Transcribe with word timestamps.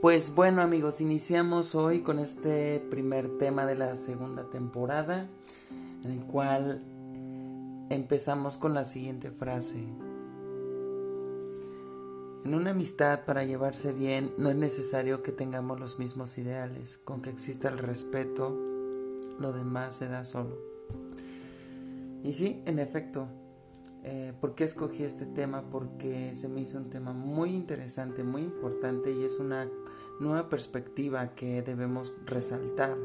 Pues 0.00 0.32
bueno 0.32 0.62
amigos, 0.62 1.00
iniciamos 1.00 1.74
hoy 1.74 2.02
con 2.02 2.20
este 2.20 2.78
primer 2.88 3.36
tema 3.36 3.66
de 3.66 3.74
la 3.74 3.96
segunda 3.96 4.48
temporada, 4.48 5.28
en 6.04 6.12
el 6.12 6.20
cual 6.20 6.84
empezamos 7.90 8.56
con 8.56 8.74
la 8.74 8.84
siguiente 8.84 9.32
frase. 9.32 9.80
En 12.44 12.54
una 12.54 12.70
amistad 12.70 13.24
para 13.24 13.42
llevarse 13.42 13.92
bien 13.92 14.32
no 14.38 14.50
es 14.50 14.56
necesario 14.56 15.24
que 15.24 15.32
tengamos 15.32 15.80
los 15.80 15.98
mismos 15.98 16.38
ideales, 16.38 16.98
con 16.98 17.20
que 17.20 17.30
exista 17.30 17.68
el 17.68 17.78
respeto, 17.78 18.56
lo 19.40 19.52
demás 19.52 19.96
se 19.96 20.06
da 20.06 20.22
solo. 20.22 20.56
Y 22.22 22.34
sí, 22.34 22.62
en 22.66 22.78
efecto, 22.78 23.26
eh, 24.04 24.32
¿por 24.40 24.54
qué 24.54 24.62
escogí 24.62 25.02
este 25.02 25.26
tema? 25.26 25.68
Porque 25.70 26.36
se 26.36 26.46
me 26.46 26.60
hizo 26.60 26.78
un 26.78 26.88
tema 26.88 27.12
muy 27.12 27.56
interesante, 27.56 28.22
muy 28.22 28.42
importante 28.42 29.12
y 29.12 29.24
es 29.24 29.40
una 29.40 29.68
nueva 30.20 30.48
perspectiva 30.48 31.34
que 31.34 31.62
debemos 31.62 32.12
resaltar. 32.26 32.96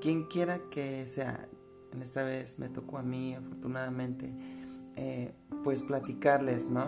Quien 0.00 0.24
quiera 0.24 0.60
que 0.70 1.06
sea, 1.06 1.48
en 1.92 2.02
esta 2.02 2.22
vez 2.22 2.58
me 2.58 2.68
tocó 2.68 2.98
a 2.98 3.02
mí, 3.02 3.34
afortunadamente, 3.34 4.34
eh, 4.96 5.34
pues 5.64 5.82
platicarles, 5.82 6.68
¿no? 6.68 6.86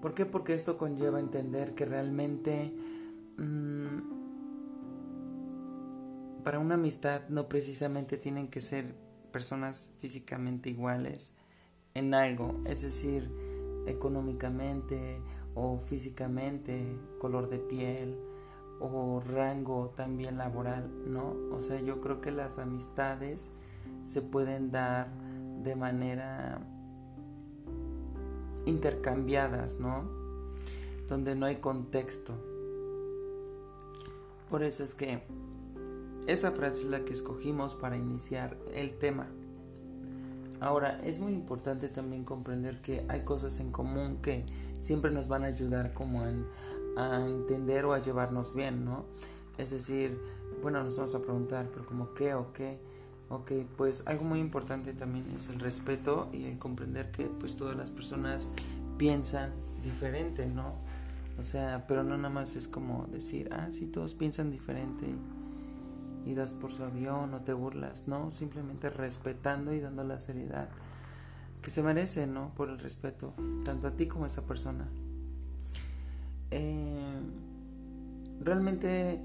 ¿Por 0.00 0.14
qué? 0.14 0.26
Porque 0.26 0.54
esto 0.54 0.76
conlleva 0.78 1.18
entender 1.18 1.74
que 1.74 1.84
realmente 1.84 2.72
mmm, 3.36 3.98
para 6.44 6.60
una 6.60 6.74
amistad 6.74 7.28
no 7.28 7.48
precisamente 7.48 8.16
tienen 8.16 8.48
que 8.48 8.60
ser 8.60 8.94
personas 9.32 9.90
físicamente 9.98 10.70
iguales 10.70 11.34
en 11.94 12.14
algo, 12.14 12.62
es 12.64 12.82
decir, 12.82 13.30
económicamente 13.86 15.20
o 15.58 15.78
físicamente, 15.78 16.96
color 17.18 17.48
de 17.48 17.58
piel 17.58 18.16
o 18.80 19.20
rango 19.20 19.92
también 19.96 20.38
laboral, 20.38 20.88
¿no? 21.06 21.34
O 21.50 21.60
sea, 21.60 21.80
yo 21.80 22.00
creo 22.00 22.20
que 22.20 22.30
las 22.30 22.58
amistades 22.58 23.50
se 24.04 24.22
pueden 24.22 24.70
dar 24.70 25.10
de 25.62 25.74
manera 25.74 26.60
intercambiadas, 28.66 29.80
¿no? 29.80 30.08
Donde 31.08 31.34
no 31.34 31.46
hay 31.46 31.56
contexto. 31.56 32.34
Por 34.48 34.62
eso 34.62 34.84
es 34.84 34.94
que 34.94 35.22
esa 36.28 36.52
frase 36.52 36.82
es 36.82 36.86
la 36.86 37.04
que 37.04 37.14
escogimos 37.14 37.74
para 37.74 37.96
iniciar 37.96 38.56
el 38.74 38.96
tema. 38.96 39.26
Ahora, 40.60 41.00
es 41.04 41.20
muy 41.20 41.32
importante 41.32 41.88
también 41.88 42.24
comprender 42.24 42.80
que 42.80 43.04
hay 43.08 43.22
cosas 43.22 43.60
en 43.60 43.70
común 43.70 44.18
que 44.22 44.44
siempre 44.80 45.10
nos 45.10 45.28
van 45.28 45.44
a 45.44 45.46
ayudar 45.46 45.94
como 45.94 46.22
a 46.96 47.26
entender 47.26 47.84
o 47.84 47.92
a 47.92 48.00
llevarnos 48.00 48.54
bien, 48.54 48.84
¿no? 48.84 49.04
Es 49.56 49.70
decir, 49.70 50.18
bueno, 50.62 50.82
nos 50.82 50.96
vamos 50.96 51.14
a 51.14 51.20
preguntar, 51.20 51.68
pero 51.72 51.86
como 51.86 52.14
qué 52.14 52.34
o 52.34 52.52
qué. 52.52 52.78
Ok, 53.30 53.52
pues 53.76 54.04
algo 54.06 54.24
muy 54.24 54.40
importante 54.40 54.94
también 54.94 55.24
es 55.36 55.48
el 55.48 55.60
respeto 55.60 56.28
y 56.32 56.44
el 56.44 56.58
comprender 56.58 57.10
que 57.10 57.26
pues 57.26 57.56
todas 57.56 57.76
las 57.76 57.90
personas 57.90 58.48
piensan 58.96 59.52
diferente, 59.84 60.46
¿no? 60.46 60.72
O 61.38 61.42
sea, 61.42 61.84
pero 61.86 62.02
no 62.02 62.16
nada 62.16 62.30
más 62.30 62.56
es 62.56 62.66
como 62.66 63.06
decir, 63.12 63.48
ah, 63.52 63.68
sí, 63.70 63.86
todos 63.86 64.14
piensan 64.14 64.50
diferente 64.50 65.06
y 66.28 66.34
por 66.60 66.70
su 66.70 66.84
avión 66.84 67.32
o 67.32 67.40
te 67.40 67.54
burlas, 67.54 68.06
no, 68.06 68.30
simplemente 68.30 68.90
respetando 68.90 69.72
y 69.72 69.80
dando 69.80 70.04
la 70.04 70.18
seriedad 70.18 70.68
que 71.62 71.70
se 71.70 71.82
merece, 71.82 72.26
¿no? 72.26 72.52
Por 72.54 72.68
el 72.68 72.78
respeto, 72.78 73.32
tanto 73.64 73.86
a 73.86 73.92
ti 73.92 74.06
como 74.06 74.24
a 74.24 74.26
esa 74.26 74.42
persona. 74.42 74.86
Eh, 76.50 77.20
realmente, 78.42 79.20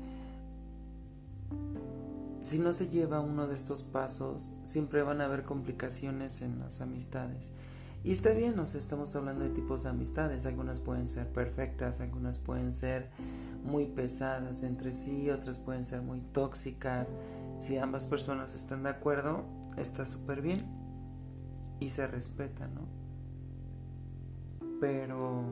si 2.40 2.60
no 2.60 2.72
se 2.72 2.88
lleva 2.88 3.20
uno 3.20 3.48
de 3.48 3.56
estos 3.56 3.84
pasos, 3.84 4.54
siempre 4.64 5.04
van 5.04 5.20
a 5.20 5.26
haber 5.26 5.44
complicaciones 5.44 6.42
en 6.42 6.58
las 6.60 6.80
amistades. 6.80 7.52
Y 8.06 8.12
está 8.12 8.32
bien, 8.32 8.56
nos 8.56 8.76
estamos 8.76 9.14
hablando 9.18 9.44
de 9.44 9.50
tipos 9.50 9.84
de 9.84 9.90
amistades. 9.90 10.46
Algunas 10.46 10.80
pueden 10.80 11.10
ser 11.10 11.28
perfectas, 11.28 12.00
algunas 12.00 12.40
pueden 12.40 12.74
ser 12.74 13.10
muy 13.64 13.86
pesadas 13.88 14.64
entre 14.64 14.92
sí, 14.92 15.30
otras 15.30 15.60
pueden 15.60 15.86
ser 15.86 16.02
muy 16.02 16.22
tóxicas. 16.22 17.14
Si 17.58 17.78
ambas 17.78 18.06
personas 18.06 18.54
están 18.54 18.84
de 18.84 18.90
acuerdo, 18.90 19.46
está 19.78 20.06
súper 20.06 20.42
bien 20.42 20.66
y 21.80 21.90
se 21.90 22.08
respeta, 22.08 22.68
¿no? 22.68 22.82
Pero 24.80 25.44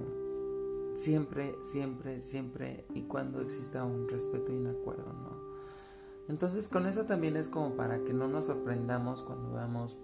siempre, 0.93 1.55
siempre, 1.61 2.21
siempre 2.21 2.85
y 2.93 3.03
cuando 3.03 3.41
exista 3.41 3.83
un 3.83 4.07
respeto 4.09 4.51
y 4.51 4.57
un 4.57 4.67
acuerdo, 4.67 5.13
¿no? 5.13 5.41
Entonces 6.27 6.69
con 6.69 6.85
eso 6.85 7.05
también 7.05 7.35
es 7.35 7.47
como 7.47 7.75
para 7.75 8.03
que 8.03 8.13
no 8.13 8.27
nos 8.27 8.45
sorprendamos 8.45 9.21
cuando 9.23 9.53
veamos 9.53 9.97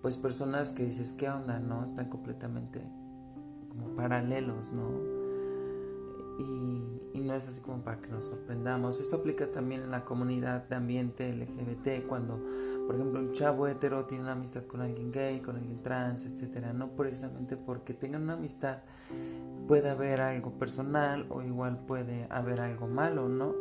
pues 0.00 0.18
personas 0.18 0.70
que 0.70 0.84
dices, 0.84 1.14
¿qué 1.14 1.28
onda? 1.30 1.60
¿No? 1.60 1.84
Están 1.84 2.10
completamente 2.10 2.80
como 3.70 3.94
paralelos, 3.94 4.70
¿no? 4.70 5.23
Y, 6.38 7.20
no 7.24 7.32
es 7.32 7.48
así 7.48 7.62
como 7.62 7.82
para 7.82 8.00
que 8.00 8.08
nos 8.08 8.26
sorprendamos. 8.26 9.00
Esto 9.00 9.16
aplica 9.16 9.50
también 9.50 9.80
en 9.80 9.90
la 9.90 10.04
comunidad 10.04 10.68
de 10.68 10.76
ambiente 10.76 11.32
LGBT, 11.32 12.06
cuando, 12.06 12.38
por 12.86 12.96
ejemplo, 12.96 13.18
un 13.18 13.32
chavo 13.32 13.66
hetero 13.66 14.04
tiene 14.04 14.24
una 14.24 14.32
amistad 14.32 14.64
con 14.64 14.82
alguien 14.82 15.10
gay, 15.10 15.40
con 15.40 15.56
alguien 15.56 15.80
trans, 15.80 16.26
etcétera. 16.26 16.74
No 16.74 16.90
precisamente 16.96 17.56
porque 17.56 17.94
tengan 17.94 18.24
una 18.24 18.34
amistad 18.34 18.80
puede 19.66 19.88
haber 19.88 20.20
algo 20.20 20.52
personal 20.58 21.26
o 21.30 21.42
igual 21.42 21.86
puede 21.86 22.26
haber 22.30 22.60
algo 22.60 22.86
malo, 22.86 23.28
¿no? 23.28 23.54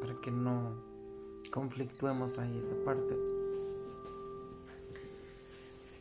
Para 0.00 0.20
que 0.20 0.30
no 0.30 0.74
conflictuemos 1.50 2.38
ahí 2.38 2.58
esa 2.58 2.74
parte. 2.84 3.16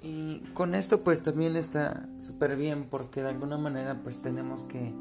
Y 0.01 0.39
con 0.53 0.75
esto 0.75 1.01
pues 1.01 1.23
también 1.23 1.55
está 1.55 2.07
súper 2.19 2.57
bien 2.57 2.87
porque 2.89 3.23
de 3.23 3.29
alguna 3.29 3.57
manera 3.57 4.01
pues 4.03 4.21
tenemos 4.21 4.63
que 4.65 4.93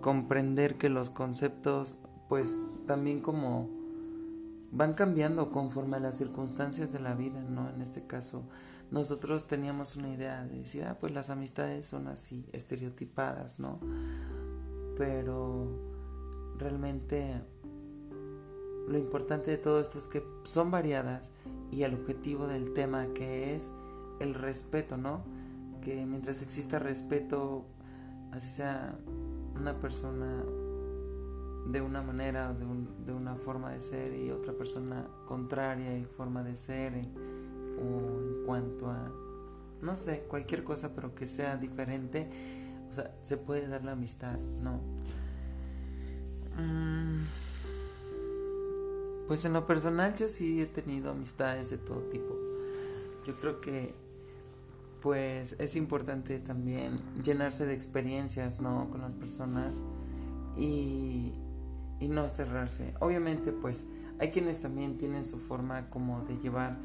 comprender 0.00 0.76
que 0.76 0.88
los 0.88 1.10
conceptos 1.10 1.96
pues 2.28 2.60
también 2.86 3.20
como 3.20 3.68
van 4.72 4.94
cambiando 4.94 5.50
conforme 5.50 5.96
a 5.96 6.00
las 6.00 6.16
circunstancias 6.16 6.92
de 6.92 7.00
la 7.00 7.14
vida, 7.14 7.42
¿no? 7.42 7.68
En 7.68 7.82
este 7.82 8.06
caso 8.06 8.44
nosotros 8.90 9.46
teníamos 9.46 9.96
una 9.96 10.12
idea 10.12 10.44
de 10.44 10.58
decir, 10.58 10.84
ah, 10.84 10.96
pues 10.98 11.12
las 11.12 11.30
amistades 11.30 11.86
son 11.86 12.08
así, 12.08 12.44
estereotipadas, 12.52 13.60
¿no? 13.60 13.78
Pero 14.96 15.68
realmente 16.58 17.40
lo 18.88 18.98
importante 18.98 19.50
de 19.50 19.58
todo 19.58 19.80
esto 19.80 19.98
es 19.98 20.08
que 20.08 20.22
son 20.44 20.70
variadas 20.70 21.30
y 21.70 21.84
el 21.84 21.94
objetivo 21.94 22.48
del 22.48 22.72
tema 22.72 23.06
que 23.14 23.54
es 23.54 23.72
el 24.18 24.34
respeto, 24.34 24.96
¿no? 24.96 25.22
Que 25.82 26.04
mientras 26.06 26.42
exista 26.42 26.78
respeto, 26.78 27.64
así 28.32 28.48
sea 28.48 28.98
una 29.60 29.78
persona 29.78 30.42
de 31.66 31.80
una 31.82 32.02
manera, 32.02 32.52
de, 32.54 32.64
de 33.04 33.12
una 33.12 33.36
forma 33.36 33.70
de 33.70 33.80
ser 33.80 34.14
y 34.14 34.30
otra 34.30 34.54
persona 34.54 35.06
contraria 35.26 35.96
y 35.96 36.04
forma 36.04 36.42
de 36.42 36.56
ser, 36.56 36.94
eh, 36.94 37.08
o 37.78 38.18
en 38.20 38.46
cuanto 38.46 38.90
a, 38.90 39.12
no 39.82 39.96
sé, 39.96 40.24
cualquier 40.28 40.64
cosa, 40.64 40.94
pero 40.94 41.14
que 41.14 41.26
sea 41.26 41.56
diferente, 41.56 42.28
o 42.88 42.92
sea, 42.92 43.14
se 43.22 43.36
puede 43.36 43.68
dar 43.68 43.84
la 43.84 43.92
amistad, 43.92 44.38
¿no? 44.38 44.80
Mm, 46.58 47.24
pues 49.28 49.44
en 49.44 49.52
lo 49.52 49.66
personal 49.66 50.16
yo 50.16 50.28
sí 50.28 50.60
he 50.60 50.66
tenido 50.66 51.10
amistades 51.10 51.70
de 51.70 51.78
todo 51.78 52.00
tipo. 52.04 52.34
Yo 53.26 53.36
creo 53.36 53.60
que 53.60 53.94
pues 55.00 55.56
es 55.58 55.76
importante 55.76 56.38
también 56.38 57.00
llenarse 57.22 57.66
de 57.66 57.74
experiencias, 57.74 58.60
¿no? 58.60 58.90
Con 58.90 59.00
las 59.00 59.14
personas 59.14 59.82
y, 60.56 61.34
y 61.98 62.08
no 62.08 62.28
cerrarse. 62.28 62.94
Obviamente, 63.00 63.52
pues 63.52 63.86
hay 64.18 64.30
quienes 64.30 64.60
también 64.60 64.98
tienen 64.98 65.24
su 65.24 65.38
forma 65.38 65.88
como 65.88 66.22
de 66.24 66.36
llevar 66.38 66.78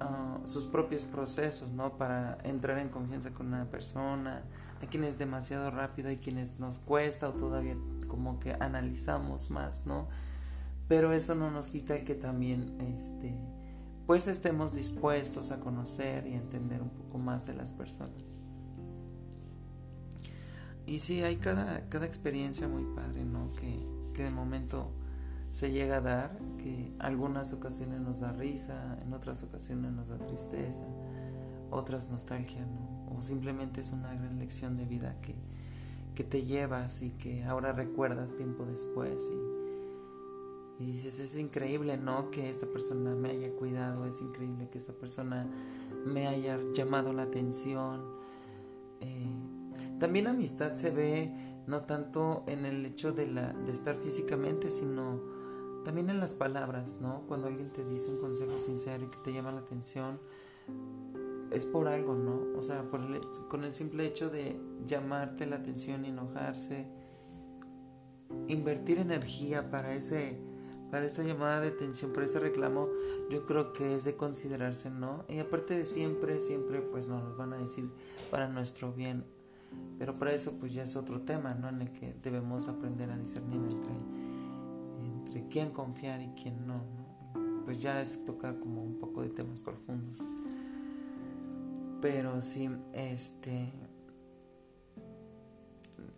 uh, 0.00 0.46
sus 0.46 0.66
propios 0.66 1.04
procesos, 1.04 1.70
¿no? 1.70 1.96
Para 1.96 2.38
entrar 2.44 2.78
en 2.78 2.88
confianza 2.88 3.30
con 3.30 3.46
una 3.46 3.70
persona. 3.70 4.42
Hay 4.80 4.88
quienes 4.88 5.18
demasiado 5.18 5.70
rápido, 5.70 6.10
hay 6.10 6.18
quienes 6.18 6.60
nos 6.60 6.78
cuesta 6.78 7.30
o 7.30 7.32
todavía 7.32 7.76
como 8.08 8.38
que 8.38 8.52
analizamos 8.60 9.50
más, 9.50 9.86
¿no? 9.86 10.08
Pero 10.88 11.12
eso 11.12 11.34
no 11.34 11.50
nos 11.50 11.68
quita 11.68 11.96
el 11.96 12.04
que 12.04 12.14
también, 12.14 12.78
este, 12.94 13.34
pues 14.06 14.28
estemos 14.28 14.74
dispuestos 14.74 15.50
a 15.50 15.58
conocer 15.58 16.26
y 16.26 16.34
entender 16.34 16.80
un 16.80 16.90
poco 16.90 17.18
más 17.18 17.46
de 17.46 17.54
las 17.54 17.72
personas. 17.72 18.22
Y 20.86 21.00
sí, 21.00 21.22
hay 21.22 21.36
cada, 21.36 21.88
cada 21.88 22.06
experiencia 22.06 22.68
muy 22.68 22.84
padre, 22.94 23.24
¿no? 23.24 23.52
Que, 23.54 23.84
que 24.14 24.22
de 24.22 24.30
momento 24.30 24.92
se 25.50 25.72
llega 25.72 25.96
a 25.96 26.00
dar, 26.00 26.38
que 26.58 26.92
algunas 27.00 27.52
ocasiones 27.52 28.00
nos 28.00 28.20
da 28.20 28.32
risa, 28.32 28.98
en 29.04 29.12
otras 29.12 29.42
ocasiones 29.42 29.90
nos 29.92 30.10
da 30.10 30.18
tristeza, 30.18 30.84
otras 31.70 32.08
nostalgia, 32.08 32.64
¿no? 32.64 33.16
O 33.16 33.22
simplemente 33.22 33.80
es 33.80 33.90
una 33.90 34.14
gran 34.14 34.38
lección 34.38 34.76
de 34.76 34.84
vida 34.84 35.16
que, 35.22 35.34
que 36.14 36.22
te 36.22 36.44
llevas 36.44 37.02
y 37.02 37.10
que 37.10 37.44
ahora 37.44 37.72
recuerdas 37.72 38.36
tiempo 38.36 38.64
después 38.64 39.28
y, 40.78 40.92
dices, 40.92 41.18
es 41.20 41.36
increíble, 41.36 41.96
¿no? 41.96 42.30
Que 42.30 42.50
esta 42.50 42.66
persona 42.66 43.14
me 43.14 43.30
haya 43.30 43.50
cuidado, 43.50 44.06
es 44.06 44.20
increíble 44.20 44.68
que 44.68 44.78
esta 44.78 44.92
persona 44.92 45.48
me 46.04 46.26
haya 46.26 46.58
llamado 46.74 47.12
la 47.12 47.22
atención. 47.22 48.04
Eh, 49.00 49.30
también 49.98 50.26
la 50.26 50.30
amistad 50.30 50.74
se 50.74 50.90
ve 50.90 51.32
no 51.66 51.82
tanto 51.82 52.44
en 52.46 52.64
el 52.64 52.84
hecho 52.84 53.12
de, 53.12 53.26
la, 53.26 53.52
de 53.52 53.72
estar 53.72 53.96
físicamente, 53.96 54.70
sino 54.70 55.20
también 55.84 56.10
en 56.10 56.20
las 56.20 56.34
palabras, 56.34 56.96
¿no? 57.00 57.22
Cuando 57.28 57.46
alguien 57.46 57.72
te 57.72 57.84
dice 57.84 58.10
un 58.10 58.20
consejo 58.20 58.58
sincero 58.58 59.04
y 59.04 59.08
que 59.08 59.18
te 59.18 59.32
llama 59.32 59.52
la 59.52 59.60
atención, 59.60 60.20
es 61.50 61.64
por 61.64 61.88
algo, 61.88 62.14
¿no? 62.14 62.58
O 62.58 62.62
sea, 62.62 62.90
por 62.90 63.00
con 63.48 63.64
el 63.64 63.74
simple 63.74 64.04
hecho 64.04 64.28
de 64.28 64.60
llamarte 64.84 65.46
la 65.46 65.56
atención 65.56 66.04
enojarse, 66.04 66.86
invertir 68.48 68.98
energía 68.98 69.70
para 69.70 69.94
ese 69.94 70.38
para 70.90 71.06
esa 71.06 71.22
llamada 71.22 71.60
de 71.60 71.68
atención, 71.68 72.12
para 72.12 72.26
ese 72.26 72.38
reclamo, 72.38 72.88
yo 73.30 73.44
creo 73.46 73.72
que 73.72 73.96
es 73.96 74.04
de 74.04 74.16
considerarse, 74.16 74.90
¿no? 74.90 75.24
Y 75.28 75.38
aparte 75.38 75.76
de 75.76 75.86
siempre, 75.86 76.40
siempre 76.40 76.80
pues 76.80 77.06
nos 77.06 77.36
van 77.36 77.52
a 77.52 77.58
decir 77.58 77.90
para 78.30 78.48
nuestro 78.48 78.92
bien. 78.92 79.24
Pero 79.98 80.14
para 80.14 80.32
eso 80.32 80.58
pues 80.58 80.72
ya 80.72 80.84
es 80.84 80.96
otro 80.96 81.22
tema, 81.22 81.54
¿no? 81.54 81.68
En 81.68 81.82
el 81.82 81.92
que 81.92 82.14
debemos 82.22 82.68
aprender 82.68 83.10
a 83.10 83.18
discernir 83.18 83.60
entre, 83.60 83.94
entre 85.04 85.48
quién 85.48 85.70
confiar 85.70 86.20
y 86.22 86.28
quién 86.40 86.66
no, 86.66 86.76
¿no? 86.76 87.64
Pues 87.64 87.80
ya 87.80 88.00
es 88.00 88.24
tocar 88.24 88.58
como 88.60 88.82
un 88.82 88.98
poco 89.00 89.22
de 89.22 89.30
temas 89.30 89.60
profundos. 89.60 90.18
Pero 92.00 92.40
sí, 92.42 92.70
este. 92.92 93.72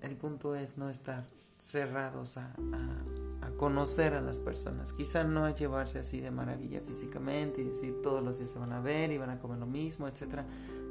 El 0.03 0.17
punto 0.17 0.55
es 0.55 0.77
no 0.77 0.91
estar 0.91 1.27
cerrados 1.59 2.37
a, 2.37 2.55
conocer 3.59 4.15
a 4.15 4.23
las 4.23 4.41
personas. 4.41 4.95
Quizá 4.95 5.25
no 5.25 5.45
a 5.45 5.55
llevarse 5.55 5.99
así 5.99 6.21
de 6.21 6.31
maravilla 6.31 6.81
físicamente 6.81 7.61
y 7.61 7.65
decir 7.65 8.01
todos 8.03 8.25
los 8.25 8.39
días 8.39 8.51
se 8.51 8.59
van 8.59 8.73
a 8.73 8.81
ver 8.81 9.13
y 9.13 9.19
van 9.19 9.29
a 9.29 9.39
comer 9.39 9.59
lo 9.59 9.67
mismo, 9.67 10.09
etc. 10.09 10.41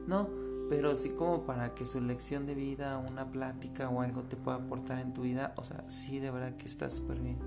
No, 0.06 0.30
pero 0.70 0.96
sí 0.96 1.10
como 1.18 1.46
para 1.46 1.74
que 1.74 1.86
su 1.86 2.00
lección 2.00 2.46
de 2.46 2.54
vida, 2.54 2.98
una 2.98 3.32
plática 3.32 3.90
o 3.90 4.02
algo 4.02 4.22
te 4.24 4.36
pueda 4.36 4.58
aportar 4.58 5.00
en 5.00 5.14
tu 5.16 5.24
vida. 5.24 5.54
O 5.58 5.64
sea, 5.64 5.90
sí, 5.90 6.20
de 6.20 6.30
verdad 6.30 6.56
que 6.58 6.66
está 6.66 6.92
súper 6.92 7.20
bien. 7.20 7.40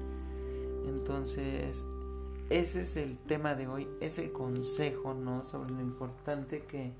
Entonces, 0.88 1.84
ese 2.48 2.80
es 2.80 2.96
el 2.96 3.16
tema 3.18 3.54
de 3.54 3.68
hoy, 3.68 3.88
es 4.00 4.18
el 4.18 4.32
consejo, 4.32 5.14
¿no? 5.14 5.44
Sobre 5.44 5.70
lo 5.70 5.80
importante 5.80 6.64
que 6.64 6.92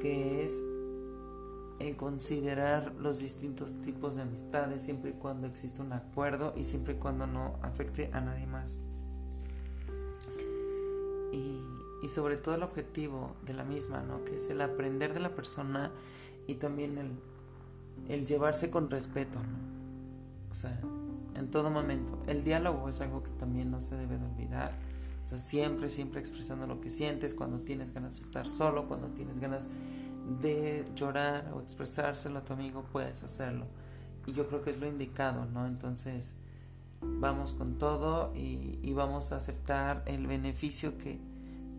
que 0.00 0.44
es 0.44 0.64
el 1.78 1.96
considerar 1.96 2.94
los 2.94 3.18
distintos 3.18 3.80
tipos 3.82 4.16
de 4.16 4.22
amistades 4.22 4.82
siempre 4.82 5.10
y 5.10 5.14
cuando 5.14 5.46
existe 5.46 5.82
un 5.82 5.92
acuerdo 5.92 6.54
y 6.56 6.64
siempre 6.64 6.94
y 6.94 6.96
cuando 6.96 7.26
no 7.26 7.58
afecte 7.62 8.10
a 8.12 8.20
nadie 8.20 8.46
más. 8.46 8.74
Y, 11.32 11.60
y 12.02 12.08
sobre 12.08 12.36
todo 12.36 12.54
el 12.54 12.62
objetivo 12.62 13.36
de 13.44 13.54
la 13.54 13.64
misma, 13.64 14.02
¿no? 14.02 14.24
Que 14.24 14.36
es 14.36 14.48
el 14.48 14.60
aprender 14.60 15.12
de 15.12 15.20
la 15.20 15.34
persona 15.34 15.92
y 16.46 16.54
también 16.54 16.98
el, 16.98 17.10
el 18.08 18.26
llevarse 18.26 18.70
con 18.70 18.88
respeto, 18.88 19.38
¿no? 19.38 20.50
O 20.50 20.54
sea, 20.54 20.80
en 21.34 21.50
todo 21.50 21.70
momento. 21.70 22.18
El 22.26 22.44
diálogo 22.44 22.88
es 22.88 23.00
algo 23.02 23.22
que 23.22 23.30
también 23.30 23.70
no 23.70 23.82
se 23.82 23.96
debe 23.96 24.16
de 24.16 24.24
olvidar 24.24 24.72
o 25.26 25.28
sea, 25.28 25.38
siempre, 25.40 25.90
siempre 25.90 26.20
expresando 26.20 26.68
lo 26.68 26.80
que 26.80 26.88
sientes, 26.88 27.34
cuando 27.34 27.58
tienes 27.58 27.92
ganas 27.92 28.18
de 28.18 28.22
estar 28.22 28.48
solo, 28.48 28.86
cuando 28.86 29.08
tienes 29.08 29.40
ganas 29.40 29.68
de 30.40 30.86
llorar 30.94 31.52
o 31.54 31.60
expresárselo 31.60 32.38
a 32.38 32.44
tu 32.44 32.52
amigo, 32.52 32.84
puedes 32.92 33.22
hacerlo. 33.22 33.66
Y 34.26 34.32
yo 34.32 34.48
creo 34.48 34.62
que 34.62 34.70
es 34.70 34.78
lo 34.78 34.86
indicado, 34.86 35.46
¿no? 35.46 35.66
Entonces, 35.66 36.34
vamos 37.00 37.52
con 37.52 37.78
todo 37.78 38.32
y, 38.34 38.92
vamos 38.92 39.32
a 39.32 39.36
aceptar 39.36 40.02
el 40.06 40.26
beneficio 40.26 40.96
que, 40.98 41.20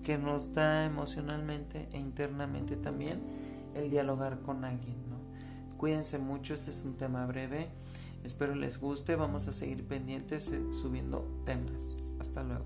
que 0.03 0.17
nos 0.17 0.53
da 0.53 0.85
emocionalmente 0.85 1.89
e 1.91 1.99
internamente 1.99 2.77
también 2.77 3.21
el 3.75 3.89
dialogar 3.89 4.41
con 4.41 4.63
alguien, 4.63 4.97
¿no? 5.09 5.17
Cuídense 5.77 6.17
mucho, 6.17 6.53
este 6.53 6.71
es 6.71 6.83
un 6.83 6.95
tema 6.95 7.25
breve. 7.25 7.69
Espero 8.23 8.55
les 8.55 8.79
guste, 8.79 9.15
vamos 9.15 9.47
a 9.47 9.53
seguir 9.53 9.87
pendientes 9.87 10.51
eh, 10.51 10.61
subiendo 10.71 11.27
temas. 11.45 11.97
Hasta 12.19 12.43
luego. 12.43 12.65